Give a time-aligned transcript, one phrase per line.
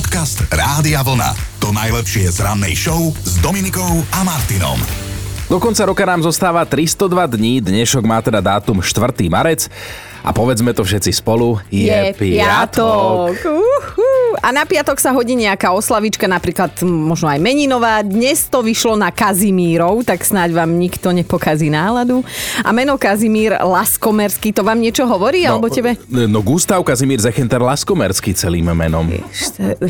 [0.00, 1.36] Podcast Rádia Vlna.
[1.60, 4.80] To najlepšie z rannej show s Dominikou a Martinom.
[5.44, 7.04] Do konca roka nám zostáva 302
[7.36, 9.28] dní, dnešok má teda dátum 4.
[9.28, 9.68] marec
[10.24, 13.36] a povedzme to všetci spolu, je, Je piatok.
[13.36, 13.60] piatok.
[13.60, 14.09] Uhu.
[14.38, 18.06] A na piatok sa hodí nejaká oslavička, napríklad možno aj meninová.
[18.06, 22.22] Dnes to vyšlo na Kazimírov, tak snáď vám nikto nepokazí náladu.
[22.62, 25.98] A meno Kazimír Laskomerský, to vám niečo hovorí, alebo tebe?
[26.06, 29.10] No Gustav Kazimír Zechenter Laskomerský celým menom.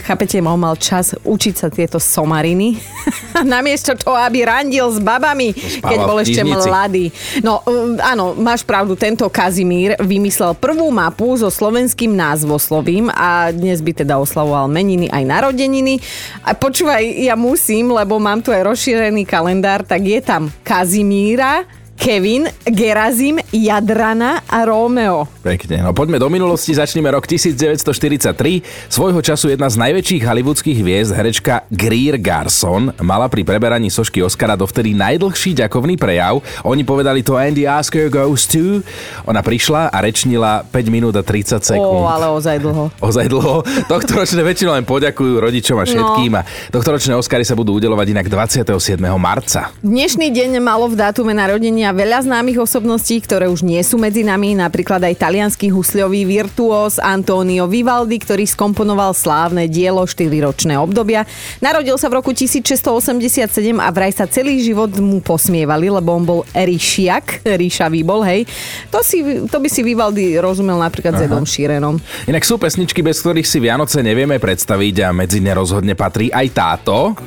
[0.07, 2.81] Chápete, on mal čas učiť sa tieto somariny.
[3.45, 5.53] Namiesto toho, aby randil s babami,
[5.85, 7.13] keď bol ešte mladý.
[7.45, 13.81] No, um, áno, máš pravdu, tento Kazimír vymyslel prvú mapu so slovenským názvoslovím a dnes
[13.85, 16.01] by teda oslavoval meniny aj narodeniny.
[16.49, 21.69] A počúvaj, ja musím, lebo mám tu aj rozšírený kalendár, tak je tam Kazimíra,
[22.01, 25.29] Kevin, Gerazim, Jadrana a Rómeo.
[25.45, 25.85] Pekne.
[25.85, 28.89] No poďme do minulosti, začneme rok 1943.
[28.89, 34.57] Svojho času jedna z najväčších hollywoodských hviezd, herečka Greer Garson, mala pri preberaní sošky Oscara
[34.57, 36.41] dovtedy najdlhší ďakovný prejav.
[36.65, 38.81] Oni povedali to And the Oscar goes to.
[39.29, 42.01] Ona prišla a rečnila 5 minút a 30 sekúnd.
[42.01, 42.89] Ó, ale ozaj dlho.
[43.13, 43.61] ozaj dlho.
[43.93, 46.33] Tohto ročné väčšinou len poďakujú rodičom a všetkým.
[46.33, 46.41] No.
[46.41, 48.97] A tohto ročné Oscary sa budú udelovať inak 27.
[49.21, 49.69] marca.
[49.85, 54.59] Dnešný deň malo v dátume narodenia veľa známych osobností, ktoré už nie sú medzi nami,
[54.59, 61.29] napríklad aj talianský husľový virtuós Antonio Vivaldi, ktorý skomponoval slávne dielo 4-ročné obdobia.
[61.59, 63.47] Narodil sa v roku 1687
[63.79, 68.47] a vraj sa celý život mu posmievali, lebo on bol ríšiak, ríšavý bol, hej.
[68.95, 71.99] To, si, to by si Vivaldi rozumel napríklad s Edom Sheeranom.
[72.31, 76.47] Inak sú pesničky, bez ktorých si Vianoce nevieme predstaviť a medzi ne rozhodne patrí aj
[76.55, 77.19] táto.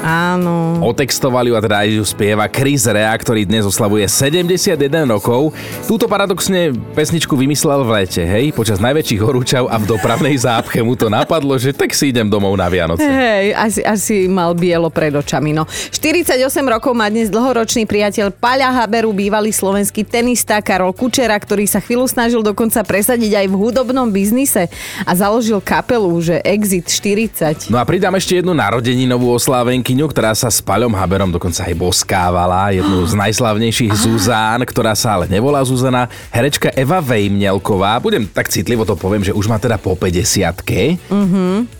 [0.00, 0.80] Áno.
[0.80, 5.52] Otextovali ju a teda aj ju spieva Chris Rea, ktorý dnes oslavuje 71 rokov.
[5.84, 10.96] Túto paradoxne pesničku vymyslel v lete, hej, počas najväčších horúčav a v dopravnej zápche mu
[10.96, 13.04] to napadlo, že tak si idem domov na Vianoce.
[13.04, 15.52] Hej, asi, asi mal bielo pred očami.
[15.52, 15.68] No.
[15.68, 21.84] 48 rokov má dnes dlhoročný priateľ Paľa Haberu, bývalý slovenský tenista Karol Kučera, ktorý sa
[21.84, 24.72] chvíľu snažil dokonca presadiť aj v hudobnom biznise
[25.04, 27.68] a založil kapelu, že Exit 40.
[27.68, 29.36] No a pridám ešte jednu narodeninovú
[29.90, 35.18] oslávenkyňu, ktorá sa s Paľom Haberom dokonca aj boskávala, jednu z najslavnejších Zuzán, ktorá sa
[35.18, 37.98] ale nevolá Zuzana, herečka Eva Vejmnelková.
[37.98, 41.10] Budem tak citlivo to poviem, že už má teda po 50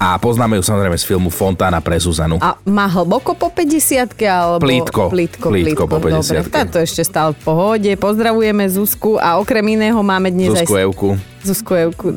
[0.03, 2.43] a poznáme ju samozrejme z filmu Fontána pre Zuzanu.
[2.43, 4.67] A má hlboko po 50 alebo...
[4.67, 5.07] Plítko.
[5.07, 6.51] Plítko, Plítko po Dobre, 50-ke.
[6.51, 7.91] táto ešte stále v pohode.
[7.95, 10.83] Pozdravujeme Zuzku a okrem iného máme dnes Zuzku aj...
[10.91, 11.09] Evku.
[11.41, 12.13] Zuzku Evku,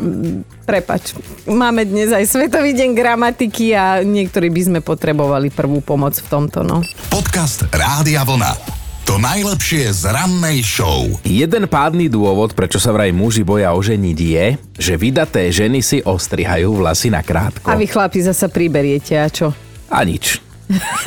[0.67, 1.15] prepač.
[1.47, 6.59] Máme dnes aj Svetový deň gramatiky a niektorí by sme potrebovali prvú pomoc v tomto,
[6.61, 6.83] no.
[7.07, 8.83] Podcast Rádia Vlna.
[9.03, 11.07] To najlepšie z rannej show.
[11.27, 14.45] Jeden pádny dôvod, prečo sa vraj muži boja oženiť je,
[14.79, 17.67] že vydaté ženy si ostrihajú vlasy na krátko.
[17.67, 19.51] A vy chlapi zasa priberiete, a čo?
[19.91, 20.39] A nič.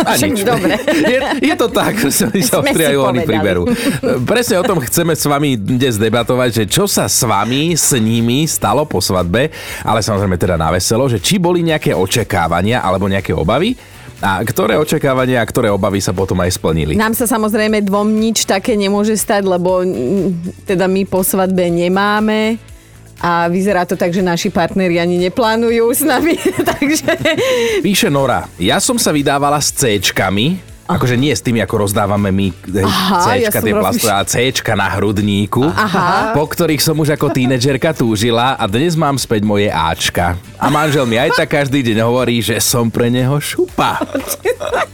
[0.04, 0.43] A nič.
[0.43, 0.78] dobre.
[1.12, 2.10] Je, je to tak, že
[2.44, 3.62] sa ostrihajú, oni priberú.
[4.27, 8.44] Presne o tom chceme s vami dnes debatovať, že čo sa s vami, s nimi
[8.50, 9.53] stalo po svadbe,
[9.87, 13.78] ale samozrejme teda na veselo, že či boli nejaké očakávania alebo nejaké obavy
[14.21, 16.97] a ktoré očakávania a ktoré obavy sa potom aj splnili.
[16.97, 19.84] Nám sa samozrejme dvom nič také nemôže stať, lebo
[20.65, 22.56] teda my po svadbe nemáme
[23.21, 26.37] a vyzerá to tak, že naši partneri ani neplánujú s nami,
[26.77, 27.09] takže...
[27.81, 32.54] Píše Nora, ja som sa vydávala s C-čkami, Akože nie s tými, ako rozdávame my
[32.86, 36.30] Aha, ja tie plastové, ale C-čka na hrudníku, Aha.
[36.30, 40.38] po ktorých som už ako tínedžerka túžila a dnes mám späť moje Ačka.
[40.56, 43.98] A manžel mi aj tak každý deň hovorí, že som pre neho šupa.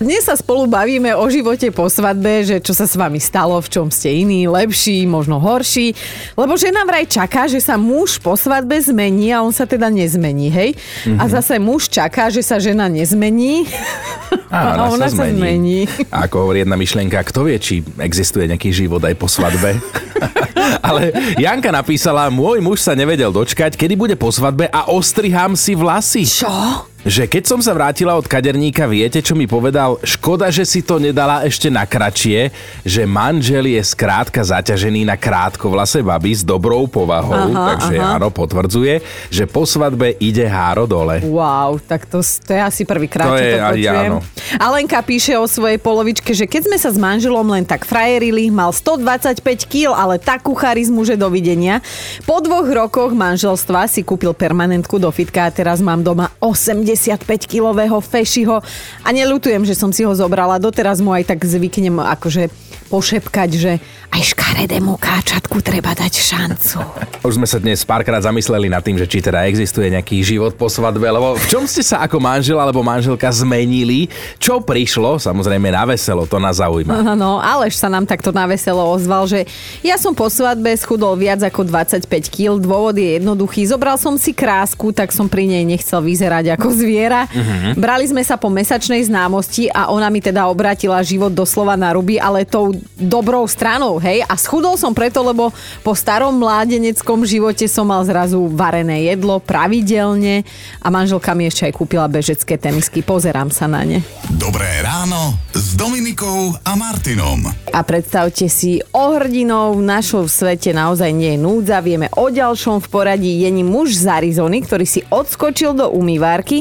[0.02, 3.68] Dnes sa spolu bavíme o živote po svadbe, že čo sa s vami stalo, v
[3.68, 5.94] čom ste iní, lepší, možno horší.
[6.34, 10.48] Lebo žena vraj čaká, že sa muž po svadbe zmení a on sa teda nezmení,
[10.50, 10.70] hej?
[11.06, 11.20] Mhm.
[11.20, 13.68] A zase muž čaká, že sa žena nezmení
[14.52, 15.88] a ona sa zmení.
[16.12, 19.80] A ako hovorí jedna myšlienka, kto vie, či existuje nejaký život aj po svadbe.
[20.86, 25.72] Ale Janka napísala, môj muž sa nevedel dočkať, kedy bude po svadbe a ostrihám si
[25.72, 26.22] vlasy.
[26.28, 26.91] Čo?
[27.02, 29.98] Že keď som sa vrátila od kaderníka, viete, čo mi povedal?
[30.06, 32.54] Škoda, že si to nedala ešte na kratšie,
[32.86, 38.22] že manžel je skrátka zaťažený na krátko vlase baby s dobrou povahou, Aha, takže aha.
[38.22, 39.02] áno, potvrdzuje,
[39.34, 41.18] že po svadbe ide háro dole.
[41.26, 43.98] Wow, tak to, to je asi prvýkrát, To čo to počujem.
[44.06, 44.18] áno.
[44.62, 48.70] Alenka píše o svojej polovičke, že keď sme sa s manželom len tak frajerili, mal
[48.70, 51.82] 125 kg, ale takú charizmu, že dovidenia.
[52.22, 56.30] Po dvoch rokoch manželstva si kúpil permanentku do fitka a teraz mám doma
[56.92, 58.60] 85-kilového fešiho
[59.02, 60.62] a neľutujem, že som si ho zobrala.
[60.62, 63.72] Doteraz mu aj tak zvyknem akože pošepkať, že
[64.12, 66.78] aj škaredému káčatku treba dať šancu.
[67.28, 70.68] Už sme sa dnes párkrát zamysleli nad tým, že či teda existuje nejaký život po
[70.68, 74.12] svadbe, lebo v čom ste sa ako manžel alebo manželka zmenili?
[74.36, 75.16] Čo prišlo?
[75.16, 77.14] Samozrejme na veselo, to nás zaujíma.
[77.16, 79.48] No, Aleš sa nám takto na veselo ozval, že
[79.80, 83.64] ja som po svadbe schudol viac ako 25 kg, dôvod je jednoduchý.
[83.64, 87.30] Zobral som si krásku, tak som pri nej nechcel vyzerať ako zviera.
[87.30, 87.78] Uh-huh.
[87.78, 92.18] Brali sme sa po mesačnej známosti a ona mi teda obratila život doslova na ruby,
[92.18, 94.24] ale tou dobrou stranou, hej.
[94.26, 95.52] A schudol som preto, lebo
[95.86, 100.44] po starom mládeneckom živote som mal zrazu varené jedlo pravidelne
[100.82, 103.00] a manželka mi ešte aj kúpila bežecké tenisky.
[103.00, 104.04] Pozerám sa na ne.
[104.36, 107.48] Dobré ráno s Dominikou a Martinom.
[107.72, 111.80] A predstavte si, o hrdinov v našom svete naozaj nie je núdza.
[111.80, 116.60] Vieme o ďalšom v poradí je ním muž z Arizony, ktorý si odskočil do umývárky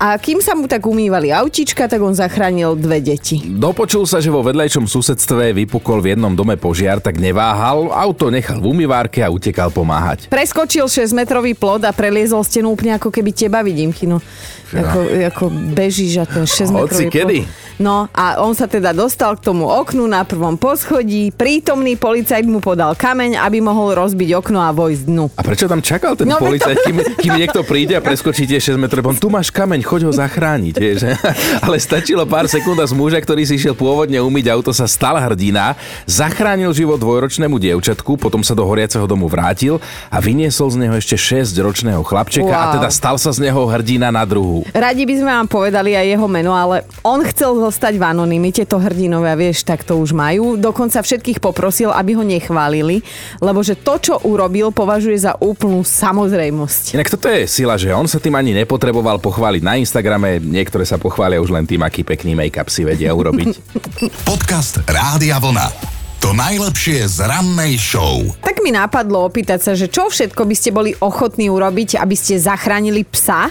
[0.00, 3.44] a kým sa mu tak umývali autička, tak on zachránil dve deti.
[3.44, 8.62] Dopočul sa, že vo vedľajšom susedstve vypukol v jednom dome požiar, tak neváhal, auto nechal
[8.62, 10.30] v umývárke a utekal pomáhať.
[10.32, 14.22] Preskočil 6-metrový plod a preliezol stenu úplne ako keby teba vidím, kino.
[14.68, 15.00] Ako,
[15.32, 17.38] ako bežíš a ten 6 metrový Hoci kedy.
[17.80, 21.32] No a on sa teda dostal k tomu oknu na prvom poschodí.
[21.32, 25.24] Prítomný policajt mu podal kameň, aby mohol rozbiť okno a vojsť dnu.
[25.38, 28.76] A prečo tam čakal ten No, policajt, kým, kým niekto príde a preskočí tie 6
[28.76, 29.08] metrov?
[29.08, 30.74] On, tu máš kameň, choď ho zachrániť.
[30.76, 30.98] Vieš.
[31.64, 34.84] Ale stačilo pár sekúnd a z muža, ktorý si išiel pôvodne umyť auto, sa
[35.18, 35.74] stal hrdina,
[36.06, 39.82] zachránil život dvojročnému dievčatku, potom sa do horiaceho domu vrátil
[40.14, 42.74] a vyniesol z neho ešte 6-ročného chlapčeka a Wow.
[42.78, 44.62] teda stal sa z neho hrdina na druhu.
[44.70, 48.78] Radi by sme vám povedali aj jeho meno, ale on chcel zostať v anonimite, to
[48.78, 50.54] hrdinovia, vieš, tak to už majú.
[50.54, 53.02] Dokonca všetkých poprosil, aby ho nechválili,
[53.42, 56.94] lebo že to, čo urobil, považuje za úplnú samozrejmosť.
[56.94, 61.00] Inak toto je sila, že on sa tým ani nepotreboval pochváliť na Instagrame, niektoré sa
[61.00, 63.48] pochvália už len tým, aký pekný make-up si vedia urobiť.
[64.30, 65.72] Podcast Rádia Vlna.
[66.20, 68.28] To najlepšie z rannej show.
[68.44, 72.36] Tak mi napadlo opýtať sa, že čo všetko by ste boli ochotní urobiť, aby ste
[72.36, 73.48] zachránili psa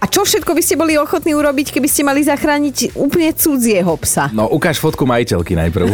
[0.00, 4.32] a čo všetko by ste boli ochotní urobiť, keby ste mali zachrániť úplne cudzieho psa?
[4.32, 5.92] No ukáž fotku majiteľky najprv.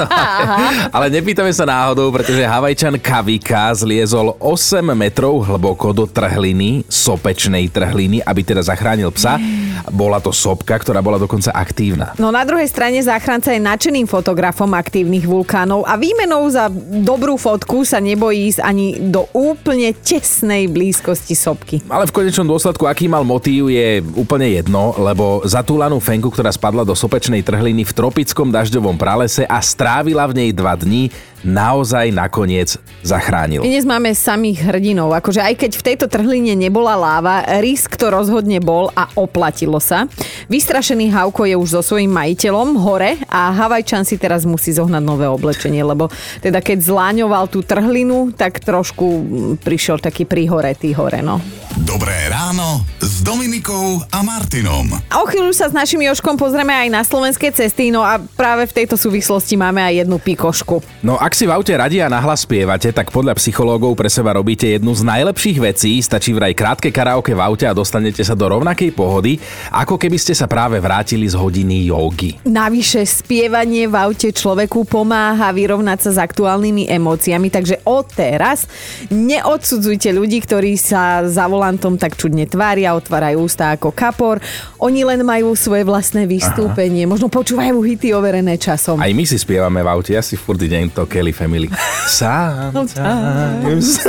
[0.96, 8.24] Ale nepýtame sa náhodou, pretože Havajčan Kavika zliezol 8 metrov hlboko do trhliny, sopečnej trhliny,
[8.24, 9.36] aby teda zachránil psa.
[9.90, 12.14] Bola to sopka, ktorá bola dokonca aktívna.
[12.20, 16.70] No na druhej strane záchranca je nadšeným fotografom aktívnych vulkánov a výmenou za
[17.02, 21.76] dobrú fotku sa nebojí ísť ani do úplne tesnej blízkosti sopky.
[21.90, 26.86] Ale v konečnom dôsledku, aký mal motív, je úplne jedno, lebo zatúlanú fenku, ktorá spadla
[26.86, 31.08] do sopečnej trhliny v tropickom dažďovom pralese a strávila v nej dva dní,
[31.42, 33.66] naozaj nakoniec zachránil.
[33.66, 38.62] Dnes máme samých hrdinov, akože aj keď v tejto trhline nebola láva, risk to rozhodne
[38.62, 40.06] bol a oplatilo sa.
[40.46, 45.26] Vystrašený Havko je už so svojím majiteľom hore a Havajčan si teraz musí zohnať nové
[45.26, 46.08] oblečenie, lebo
[46.38, 49.06] teda keď zláňoval tú trhlinu, tak trošku
[49.60, 51.42] prišiel taký prihoretý hore, no.
[51.82, 52.86] Dobré ráno
[53.22, 54.98] s Dominikou a Martinom.
[55.06, 58.66] A o chvíľu sa s našim Joškom pozrieme aj na slovenské cesty, no a práve
[58.66, 60.82] v tejto súvislosti máme aj jednu pikošku.
[61.06, 64.66] No ak si v aute radi a nahlas spievate, tak podľa psychológov pre seba robíte
[64.66, 66.02] jednu z najlepších vecí.
[66.02, 69.38] Stačí vraj krátke karaoke v aute a dostanete sa do rovnakej pohody,
[69.70, 72.42] ako keby ste sa práve vrátili z hodiny jogy.
[72.42, 78.66] Navyše spievanie v aute človeku pomáha vyrovnať sa s aktuálnymi emóciami, takže od teraz
[79.14, 84.40] neodsudzujte ľudí, ktorí sa za volantom tak čudne tvária, otvárajú ústa ako kapor.
[84.80, 87.12] Oni len majú svoje vlastné vystúpenie, Aha.
[87.12, 88.96] možno počúvajú hity overené časom.
[88.96, 91.68] Aj my si spievame v aute, ja si furt idem to Kelly Family.
[92.08, 94.00] Sometimes.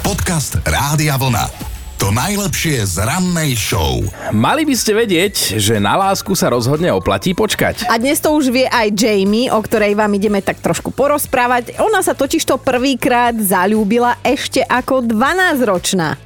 [0.00, 1.76] Podcast Rádia Vlna.
[2.00, 4.00] To najlepšie z rannej show.
[4.32, 7.88] Mali by ste vedieť, že na lásku sa rozhodne oplatí počkať.
[7.88, 11.76] A dnes to už vie aj Jamie, o ktorej vám ideme tak trošku porozprávať.
[11.80, 16.25] Ona sa totižto prvýkrát zalúbila ešte ako 12-ročná.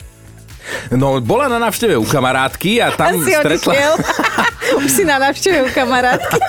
[0.90, 3.74] No, bola na návšteve u kamarátky a tam si stretla...
[4.80, 6.40] Už si na návšteve u kamarátky.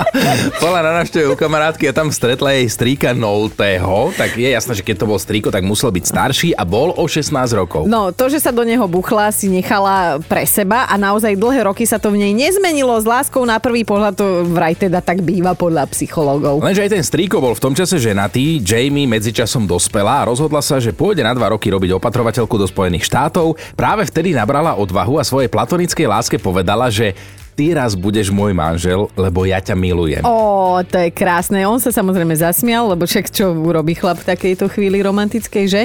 [0.64, 4.12] bola na návšteve u kamarátky a tam stretla jej strýka Noltého.
[4.16, 7.04] Tak je jasné, že keď to bol strýko, tak musel byť starší a bol o
[7.08, 7.88] 16 rokov.
[7.88, 11.88] No, to, že sa do neho buchla, si nechala pre seba a naozaj dlhé roky
[11.88, 12.92] sa to v nej nezmenilo.
[13.00, 16.60] S láskou na prvý pohľad to vraj teda tak býva podľa psychológov.
[16.60, 20.76] Lenže aj ten strýko bol v tom čase ženatý, Jamie medzičasom dospela a rozhodla sa,
[20.76, 23.56] že pôjde na dva roky robiť opatrovateľku do Spojených štátov.
[23.78, 27.16] Práve vtedy nabrala odvahu a svojej platonickej láske povedala, že
[27.56, 30.20] ty raz budeš môj manžel, lebo ja ťa milujem.
[30.28, 31.64] Ó, to je krásne.
[31.64, 35.82] On sa samozrejme zasmial, lebo však čo urobí chlap v takejto chvíli romantickej, že?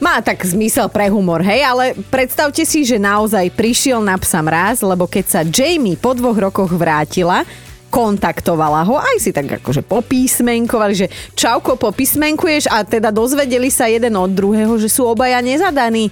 [0.00, 4.80] Má tak zmysel pre humor, hej, ale predstavte si, že naozaj prišiel na psa mraz,
[4.80, 7.44] lebo keď sa Jamie po dvoch rokoch vrátila,
[7.92, 14.14] kontaktovala ho, aj si tak akože popísmenkovali, že čauko, popísmenkuješ a teda dozvedeli sa jeden
[14.16, 16.08] od druhého, že sú obaja nezadaní.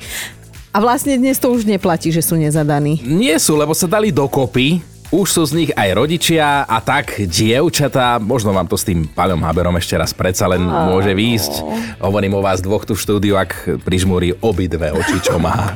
[0.74, 3.00] A vlastne dnes to už neplatí, že sú nezadaní.
[3.06, 4.97] Nie sú, lebo sa dali dokopy.
[5.08, 9.40] Už sú z nich aj rodičia a tak dievčatá, možno vám to s tým Paľom
[9.40, 11.64] Haberom ešte raz predsa len môže výjsť.
[12.04, 15.72] Hovorím o vás dvoch tu v štúdiu, ak prižmúri obidve oči, čo má.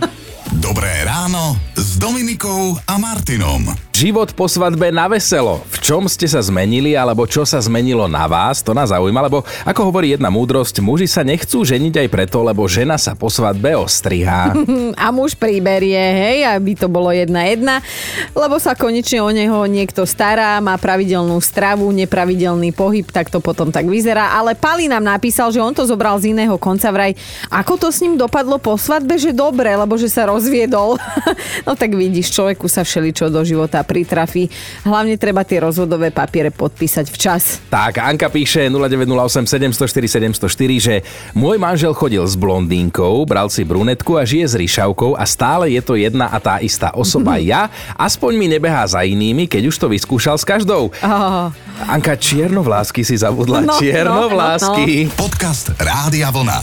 [0.60, 1.56] Dobré ráno
[1.92, 3.68] s Dominikou a Martinom.
[3.92, 5.60] Život po svadbe na veselo.
[5.68, 9.44] V čom ste sa zmenili, alebo čo sa zmenilo na vás, to nás zaujíma, lebo
[9.68, 13.76] ako hovorí jedna múdrosť, muži sa nechcú ženiť aj preto, lebo žena sa po svadbe
[13.76, 14.56] ostrihá.
[15.04, 17.84] A muž príberie, hej, aby to bolo jedna jedna,
[18.32, 23.68] lebo sa konečne o neho niekto stará, má pravidelnú stravu, nepravidelný pohyb, tak to potom
[23.68, 24.34] tak vyzerá.
[24.34, 27.12] Ale Pali nám napísal, že on to zobral z iného konca vraj.
[27.52, 30.96] Ako to s ním dopadlo po svadbe, že dobre, lebo že sa rozviedol.
[31.68, 34.46] no tak vidíš, človeku sa všeličo do života pritrafí.
[34.86, 37.58] Hlavne treba tie rozvodové papiere podpísať včas.
[37.66, 40.94] Tak, Anka píše 0908 704 704, že
[41.34, 45.82] môj manžel chodil s blondínkou, bral si brunetku a žije s ryšavkou a stále je
[45.82, 47.34] to jedna a tá istá osoba.
[47.42, 50.94] Ja aspoň mi nebehá za inými, keď už to vyskúšal s každou.
[51.02, 51.50] Oh.
[51.90, 53.66] Anka, čiernovlásky si zabudla.
[53.66, 55.10] No, no, čiernovlásky.
[55.18, 56.62] Podcast Rádia Vlna.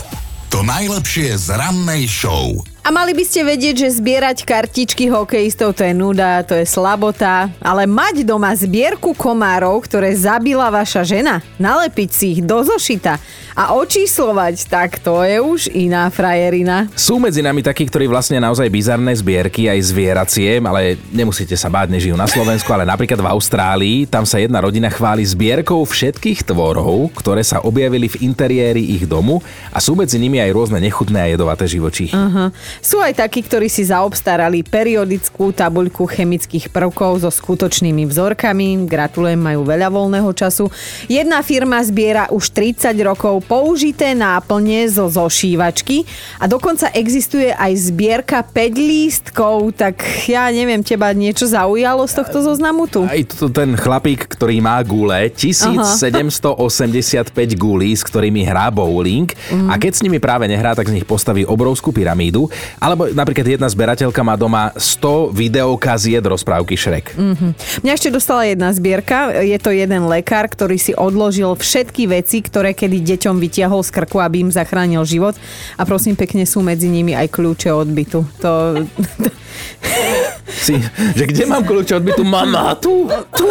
[0.50, 2.64] To najlepšie z rannej show.
[2.90, 7.46] A mali by ste vedieť, že zbierať kartičky hokejistov to je nuda, to je slabota,
[7.62, 13.22] ale mať doma zbierku komárov, ktoré zabila vaša žena, nalepiť si ich do zošita
[13.54, 16.90] a očíslovať, tak to je už iná frajerina.
[16.98, 21.94] Sú medzi nami takí, ktorí vlastne naozaj bizarné zbierky, aj zvieracie, ale nemusíte sa báť,
[21.94, 27.14] nežijú na Slovensku, ale napríklad v Austrálii, tam sa jedna rodina chváli zbierkou všetkých tvorov,
[27.14, 29.38] ktoré sa objavili v interiéri ich domu
[29.70, 32.18] a sú medzi nimi aj rôzne nechutné a jedovaté živočichy.
[32.18, 32.50] Uh-huh.
[32.80, 38.88] Sú aj takí, ktorí si zaobstarali periodickú tabuľku chemických prvkov so skutočnými vzorkami.
[38.88, 40.72] Gratulujem, majú veľa voľného času.
[41.04, 46.08] Jedna firma zbiera už 30 rokov použité náplne zo zošívačky
[46.40, 52.40] a dokonca existuje aj zbierka 5 lístkov, tak ja neviem, teba niečo zaujalo z tohto
[52.40, 53.04] zoznamu tu?
[53.04, 57.28] Aj to ten chlapík, ktorý má gule, 1785
[57.60, 59.28] gulí, s ktorými hrá bowling
[59.68, 62.48] a keď s nimi práve nehrá, tak z nich postaví obrovskú pyramídu
[62.80, 67.12] alebo napríklad jedna zberateľka má doma 100 videokaziet rozprávky Shrek.
[67.14, 67.50] Mm-hmm.
[67.84, 69.44] Mňa ešte dostala jedna zbierka.
[69.44, 74.18] Je to jeden lekár, ktorý si odložil všetky veci, ktoré kedy deťom vytiahol z krku,
[74.18, 75.36] aby im zachránil život.
[75.76, 78.20] A prosím pekne sú medzi nimi aj kľúče od bytu.
[78.42, 78.50] To...
[80.50, 80.74] Si,
[81.14, 82.22] že kde mám kľúče od bytu?
[82.26, 83.06] Mama, tu,
[83.38, 83.46] tu.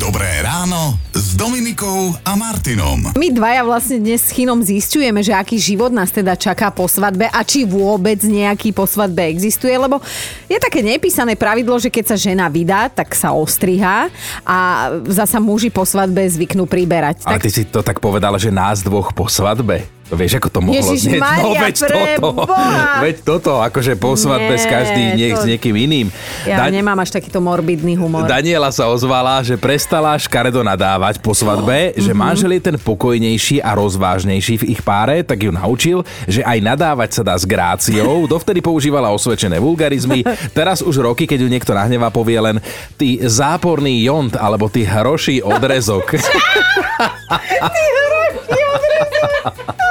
[0.00, 3.12] Dobré ráno s Dominikou a Martinom.
[3.12, 7.28] My dvaja vlastne dnes s Chinom zistujeme, že aký život nás teda čaká po svadbe
[7.28, 10.00] a či vôbec nejaký po svadbe existuje, lebo
[10.48, 14.08] je také nepísané pravidlo, že keď sa žena vydá, tak sa ostriha
[14.44, 14.58] a
[15.04, 17.28] zasa muži po svadbe zvyknú priberať.
[17.28, 17.44] Ale tak...
[17.44, 19.99] ty si to tak povedala, že nás dvoch po svadbe.
[20.10, 21.22] Vieš, ako to mohlo Ježiš znieť?
[21.22, 22.98] Maria, no, veď toto, Boha.
[23.06, 26.06] veď toto, akože po svadbe s Nie, každý nech to- s niekým iným.
[26.42, 28.26] Ja Da- nemám až takýto morbidný humor.
[28.26, 33.70] Daniela sa ozvala, že prestala škaredo nadávať po svadbe, že manžel je ten pokojnejší a
[33.78, 38.26] rozvážnejší v ich páre, tak ju naučil, že aj nadávať sa dá s gráciou.
[38.26, 40.26] Dovtedy používala osvedčené vulgarizmy.
[40.58, 42.58] Teraz už roky, keď ju niekto nahnevá, povie len
[42.98, 46.18] ty záporný jont alebo ty hroší odrezok.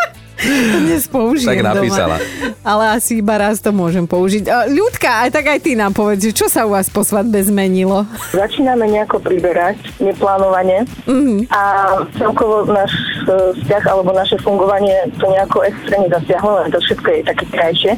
[0.79, 2.17] Dnes použijem Tak napísala.
[2.17, 2.55] Doma.
[2.69, 4.45] Ale asi iba raz to môžem použiť.
[4.45, 8.05] A, Ľudka, aj tak aj ty nám povedz, čo sa u vás po svadbe zmenilo?
[8.29, 11.49] Začíname nejako priberať, neplánovane Mhm.
[11.49, 11.61] a
[12.13, 12.93] celkovo náš
[13.25, 17.91] e, vzťah alebo naše fungovanie to nejako extrémne zasiahlo, len to všetko je také krajšie.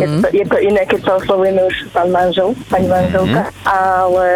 [0.00, 4.26] Je, to, je to iné, keď sa oslovujeme už pán manžel, pani manželka, ale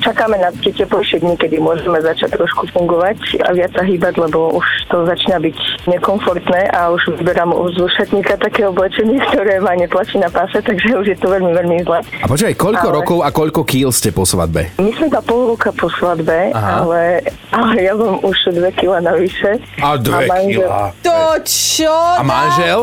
[0.00, 4.54] čakáme na tie teplejšie dni, kedy môžeme začať trošku fungovať a viac sa hýbať, lebo
[4.54, 5.56] už to začína byť
[5.86, 11.06] nekomfortné a už vyberám zo šatníka také oblečenie, ktoré ma netlačí na páse, takže už
[11.06, 12.00] je to veľmi, veľmi zle.
[12.18, 14.72] A počkaj, koľko Ale- rokov a koľko kýl ste po svadbe?
[14.76, 16.80] My sme iba pol roka po svadbe, Aha.
[16.80, 17.02] ale,
[17.50, 19.60] ale ja mám už dve kila navyše.
[19.78, 20.84] A dve manžel, kilá.
[21.02, 21.92] To čo?
[21.92, 22.80] A manžel?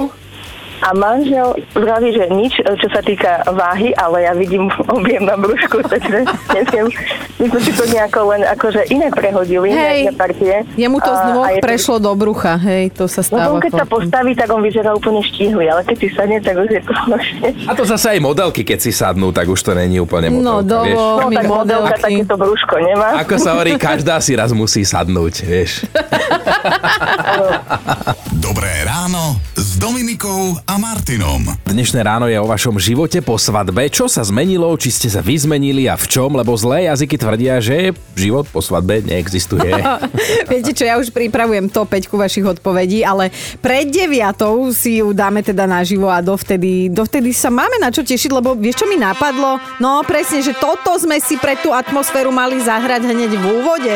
[0.82, 5.80] A manžel vraví, že nič, čo sa týka váhy, ale ja vidím objem na brúšku,
[5.84, 6.88] takže neviem.
[7.38, 10.14] My sme si to nejako len akože iné prehodili, Hej.
[10.14, 10.62] partie.
[10.74, 13.50] Jemu to z nôh prešlo do brucha, hej, to sa No stáva.
[13.52, 16.68] on keď sa postaví, tak on vyzerá úplne štíhly, ale keď si sadne, tak už
[16.68, 16.92] je to.
[17.66, 20.84] A to zase aj modelky, keď si sadnú, tak už to není úplne No, modelka,
[20.84, 20.96] vieš.
[20.96, 21.14] dovol.
[21.14, 22.04] No My tak modelka modelky.
[22.04, 23.08] takéto brúško nemá.
[23.20, 25.72] Ako sa hovorí, každá si raz musí sadnúť, vieš.
[28.34, 29.38] Dobré ráno
[30.12, 31.40] Dominikou a Martinom.
[31.64, 33.88] Dnešné ráno je o vašom živote po svadbe.
[33.88, 36.36] Čo sa zmenilo, či ste sa vyzmenili a v čom?
[36.36, 39.72] Lebo zlé jazyky tvrdia, že život po svadbe neexistuje.
[40.52, 43.32] Viete čo, ja už pripravujem to 5 vašich odpovedí, ale
[43.64, 48.36] pred deviatou si ju dáme teda naživo a dovtedy, dovtedy sa máme na čo tešiť,
[48.36, 49.64] lebo vieš, čo mi napadlo?
[49.80, 53.96] No presne, že toto sme si pre tú atmosféru mali zahrať hneď v úvode.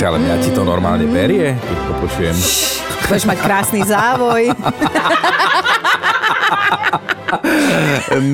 [0.00, 2.36] Ale mňa ti to normálne berie, keď to počujem.
[3.06, 4.52] Budeš mať krásny závoj.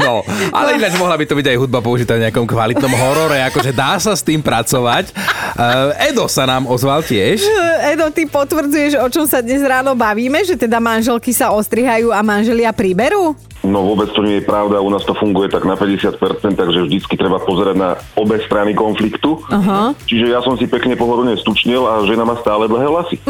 [0.01, 0.25] No,
[0.57, 4.01] ale ináč mohla by to byť aj hudba použitá v nejakom kvalitnom horore, akože dá
[4.01, 5.13] sa s tým pracovať.
[5.57, 7.45] Uh, Edo sa nám ozval tiež.
[7.93, 12.25] Edo, ty potvrdzuješ, o čom sa dnes ráno bavíme, že teda manželky sa ostrihajú a
[12.25, 13.37] manželia príberú?
[13.67, 16.23] No vôbec to nie je pravda, u nás to funguje tak na 50%,
[16.55, 19.43] takže vždycky treba pozerať na obe strany konfliktu.
[19.51, 19.91] Aha.
[20.07, 23.17] Čiže ja som si pekne pohodlne stučnil a žena má stále dlhé vlasy.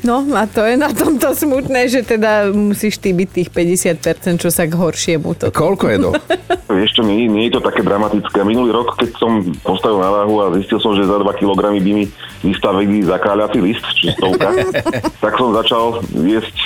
[0.00, 4.48] No a to je na tomto smutné, že teda musíš ty byť tých 50%, čo
[4.48, 5.36] sa k horšiemu.
[5.36, 5.52] To...
[5.52, 6.10] Koľko je do?
[6.72, 8.40] Vieš čo, nie, nie je to také dramatické.
[8.40, 11.92] Minulý rok, keď som postavil na váhu a zistil som, že za 2 kg by
[11.92, 12.08] mi
[12.40, 14.56] vystavili zakáľací list, či stovka,
[15.24, 16.56] tak som začal jesť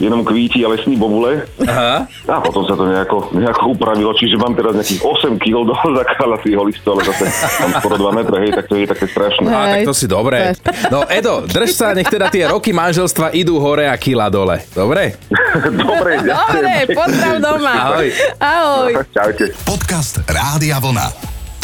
[0.00, 1.46] jenom kvíti a lesní bobule.
[1.68, 2.06] Aha.
[2.28, 6.62] A potom sa to nejako, nejako upravilo, čiže mám teraz nejakých 8 kg do zakáľacího
[6.64, 7.24] listu, ale zase
[7.64, 9.48] mám skoro 2 metre, hej, tak to je také strašné.
[9.48, 10.52] A tak to si dobre.
[10.92, 14.62] No Edo, drž sa, nech teda tie roky manželstva idú hore a kila dole.
[14.74, 15.16] Dobre?
[15.86, 16.62] Dobre, ďakujem.
[16.62, 17.72] Dobre, pozdrav doma.
[17.72, 18.08] Ahoj.
[18.40, 18.92] Ahoj.
[19.12, 19.46] Čaute.
[19.64, 21.08] Podcast Rádia Vlna.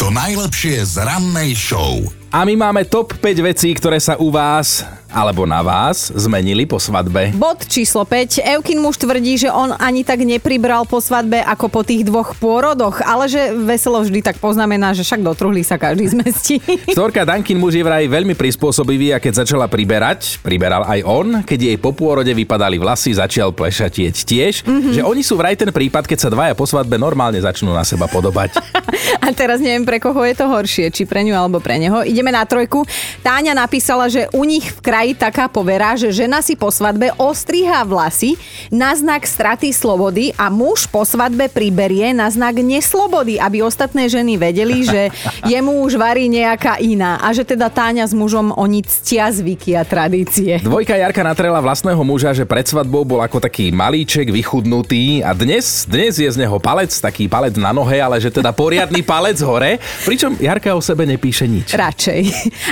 [0.01, 2.01] To najlepšie z rannej show.
[2.33, 4.81] A my máme top 5 vecí, ktoré sa u vás
[5.13, 7.29] alebo na vás zmenili po svadbe.
[7.37, 8.41] Bod číslo 5.
[8.41, 13.05] Eukin muž tvrdí, že on ani tak nepribral po svadbe ako po tých dvoch pôrodoch,
[13.05, 16.57] ale že veselo vždy tak poznamená, že však do truhly sa každý zmestí.
[16.97, 21.59] Storka Dankin muž je vraj veľmi prispôsobivý a keď začala priberať, priberal aj on, keď
[21.69, 24.97] jej po pôrode vypadali vlasy, začal plešatieť tiež, mm-hmm.
[24.97, 28.09] že oni sú vraj ten prípad, keď sa dvaja po svadbe normálne začnú na seba
[28.09, 28.57] podobať.
[29.23, 32.03] A teraz neviem, pre koho je to horšie, či pre ňu alebo pre neho.
[32.03, 32.83] Ideme na trojku.
[33.23, 37.83] Táňa napísala, že u nich v kraji taká povera, že žena si po svadbe ostriha
[37.83, 38.39] vlasy
[38.71, 44.39] na znak straty slobody a muž po svadbe priberie na znak neslobody, aby ostatné ženy
[44.39, 45.11] vedeli, že
[45.51, 49.83] jemu už varí nejaká iná a že teda Táňa s mužom oni ctia zvyky a
[49.83, 50.61] tradície.
[50.63, 55.89] Dvojka Jarka natrela vlastného muža, že pred svadbou bol ako taký malíček, vychudnutý a dnes,
[55.89, 59.81] dnes je z neho palec, taký palec na nohe, ale že teda poriadny palec hore,
[60.05, 61.73] pričom Jarka o sebe nepíše nič.
[61.73, 62.21] Radšej.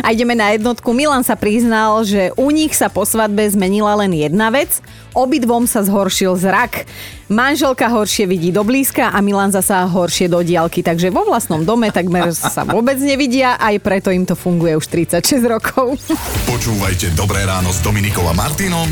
[0.06, 0.94] A ideme na jednotku.
[0.94, 4.77] Milan sa priznal, že u nich sa po svadbe zmenila len jedna vec.
[5.17, 6.86] Obidvom sa zhoršil zrak.
[7.25, 10.86] Manželka horšie vidí do blízka a Milan zasa horšie do diálky.
[10.86, 15.41] Takže vo vlastnom dome takmer sa vôbec nevidia, aj preto im to funguje už 36
[15.49, 15.97] rokov.
[16.45, 18.88] Počúvajte Dobré ráno s Dominikou a Martinom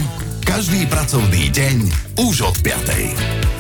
[0.49, 1.77] každý pracovný deň
[2.25, 3.59] už od 5.